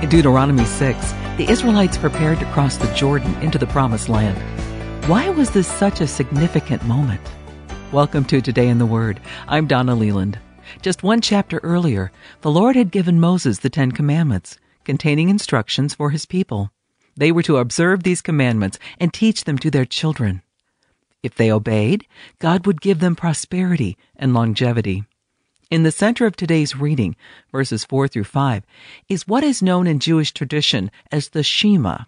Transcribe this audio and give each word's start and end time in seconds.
In 0.00 0.08
Deuteronomy 0.08 0.64
6, 0.64 1.12
the 1.38 1.50
Israelites 1.50 1.98
prepared 1.98 2.38
to 2.38 2.52
cross 2.52 2.76
the 2.76 2.86
Jordan 2.94 3.34
into 3.42 3.58
the 3.58 3.66
Promised 3.66 4.08
Land. 4.08 4.38
Why 5.10 5.28
was 5.28 5.50
this 5.50 5.66
such 5.66 6.00
a 6.00 6.06
significant 6.06 6.84
moment? 6.84 7.20
Welcome 7.90 8.24
to 8.26 8.40
Today 8.40 8.68
in 8.68 8.78
the 8.78 8.86
Word. 8.86 9.18
I'm 9.48 9.66
Donna 9.66 9.96
Leland. 9.96 10.38
Just 10.82 11.02
one 11.02 11.20
chapter 11.20 11.58
earlier, 11.64 12.12
the 12.42 12.50
Lord 12.50 12.76
had 12.76 12.92
given 12.92 13.18
Moses 13.18 13.58
the 13.58 13.70
Ten 13.70 13.90
Commandments, 13.90 14.56
containing 14.84 15.30
instructions 15.30 15.96
for 15.96 16.10
his 16.10 16.26
people. 16.26 16.70
They 17.16 17.32
were 17.32 17.42
to 17.42 17.56
observe 17.56 18.04
these 18.04 18.22
commandments 18.22 18.78
and 19.00 19.12
teach 19.12 19.42
them 19.42 19.58
to 19.58 19.70
their 19.70 19.84
children. 19.84 20.42
If 21.24 21.34
they 21.34 21.50
obeyed, 21.50 22.06
God 22.38 22.66
would 22.66 22.80
give 22.80 23.00
them 23.00 23.16
prosperity 23.16 23.98
and 24.14 24.32
longevity. 24.32 25.06
In 25.70 25.82
the 25.82 25.92
center 25.92 26.24
of 26.24 26.34
today's 26.34 26.76
reading, 26.76 27.14
verses 27.52 27.84
4 27.84 28.08
through 28.08 28.24
5, 28.24 28.64
is 29.10 29.28
what 29.28 29.44
is 29.44 29.60
known 29.60 29.86
in 29.86 29.98
Jewish 29.98 30.32
tradition 30.32 30.90
as 31.12 31.28
the 31.28 31.42
Shema. 31.42 32.04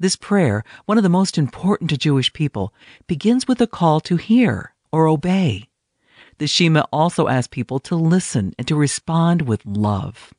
This 0.00 0.16
prayer, 0.16 0.64
one 0.84 0.98
of 0.98 1.04
the 1.04 1.08
most 1.08 1.38
important 1.38 1.90
to 1.90 1.96
Jewish 1.96 2.32
people, 2.32 2.74
begins 3.06 3.46
with 3.46 3.60
a 3.60 3.68
call 3.68 4.00
to 4.00 4.16
hear 4.16 4.74
or 4.90 5.06
obey. 5.06 5.68
The 6.38 6.48
Shema 6.48 6.86
also 6.92 7.28
asks 7.28 7.46
people 7.46 7.78
to 7.80 7.94
listen 7.94 8.52
and 8.58 8.66
to 8.66 8.74
respond 8.74 9.42
with 9.42 9.64
love. 9.64 10.34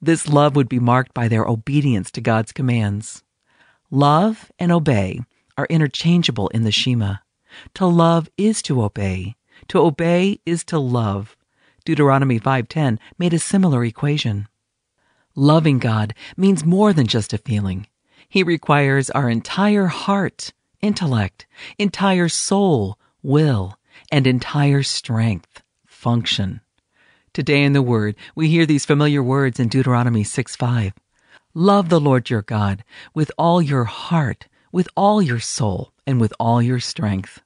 This 0.00 0.28
love 0.28 0.54
would 0.54 0.68
be 0.68 0.78
marked 0.78 1.12
by 1.12 1.26
their 1.26 1.46
obedience 1.46 2.12
to 2.12 2.20
God's 2.20 2.52
commands. 2.52 3.24
Love 3.90 4.52
and 4.56 4.70
obey 4.70 5.18
are 5.56 5.66
interchangeable 5.68 6.46
in 6.48 6.62
the 6.62 6.70
Shema. 6.70 7.16
To 7.74 7.86
love 7.86 8.28
is 8.38 8.62
to 8.62 8.84
obey. 8.84 9.34
To 9.66 9.80
obey 9.80 10.38
is 10.46 10.62
to 10.66 10.78
love. 10.78 11.36
Deuteronomy 11.88 12.38
5:10 12.38 12.98
made 13.18 13.32
a 13.32 13.38
similar 13.38 13.82
equation. 13.82 14.46
Loving 15.34 15.78
God 15.78 16.12
means 16.36 16.62
more 16.62 16.92
than 16.92 17.06
just 17.06 17.32
a 17.32 17.38
feeling. 17.38 17.86
He 18.28 18.42
requires 18.42 19.08
our 19.08 19.30
entire 19.30 19.86
heart, 19.86 20.52
intellect, 20.82 21.46
entire 21.78 22.28
soul, 22.28 22.98
will, 23.22 23.78
and 24.12 24.26
entire 24.26 24.82
strength, 24.82 25.62
function. 25.86 26.60
Today 27.32 27.62
in 27.64 27.72
the 27.72 27.80
Word, 27.80 28.16
we 28.34 28.50
hear 28.50 28.66
these 28.66 28.84
familiar 28.84 29.22
words 29.22 29.58
in 29.58 29.68
Deuteronomy 29.68 30.24
6 30.24 30.56
5. 30.56 30.92
Love 31.54 31.88
the 31.88 31.98
Lord 31.98 32.28
your 32.28 32.42
God 32.42 32.84
with 33.14 33.32
all 33.38 33.62
your 33.62 33.84
heart, 33.84 34.46
with 34.70 34.90
all 34.94 35.22
your 35.22 35.40
soul, 35.40 35.94
and 36.06 36.20
with 36.20 36.34
all 36.38 36.60
your 36.60 36.80
strength. 36.80 37.40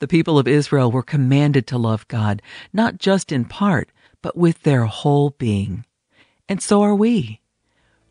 The 0.00 0.08
people 0.08 0.38
of 0.38 0.48
Israel 0.48 0.90
were 0.90 1.02
commanded 1.02 1.66
to 1.68 1.78
love 1.78 2.08
God, 2.08 2.40
not 2.72 2.96
just 2.96 3.30
in 3.30 3.44
part, 3.44 3.90
but 4.22 4.34
with 4.34 4.62
their 4.62 4.86
whole 4.86 5.30
being. 5.30 5.84
And 6.48 6.62
so 6.62 6.80
are 6.80 6.94
we. 6.94 7.42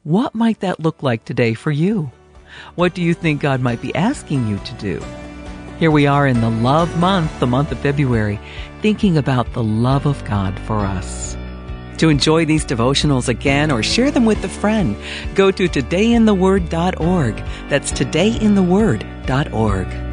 What 0.03 0.35
might 0.35 0.59
that 0.59 0.79
look 0.79 1.01
like 1.01 1.25
today 1.25 1.55
for 1.55 1.71
you? 1.71 2.11
What 2.75 2.93
do 2.93 3.01
you 3.01 3.15
think 3.15 3.41
God 3.41 3.59
might 3.59 3.81
be 3.81 3.95
asking 3.95 4.47
you 4.47 4.59
to 4.59 4.73
do? 4.75 5.03
Here 5.79 5.89
we 5.89 6.05
are 6.05 6.27
in 6.27 6.41
the 6.41 6.51
love 6.51 6.95
month, 6.99 7.39
the 7.39 7.47
month 7.47 7.71
of 7.71 7.79
February, 7.79 8.39
thinking 8.83 9.17
about 9.17 9.53
the 9.53 9.63
love 9.63 10.05
of 10.05 10.23
God 10.25 10.59
for 10.59 10.79
us. 10.79 11.35
To 11.97 12.09
enjoy 12.09 12.45
these 12.45 12.65
devotionals 12.65 13.29
again 13.29 13.71
or 13.71 13.81
share 13.81 14.11
them 14.11 14.25
with 14.25 14.43
a 14.43 14.49
friend, 14.49 14.95
go 15.33 15.49
to 15.49 15.67
todayintheword.org. 15.67 17.35
That's 17.67 17.91
todayintheword.org. 17.91 20.08